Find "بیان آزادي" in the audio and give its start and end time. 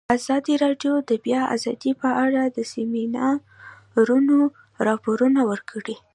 1.25-1.91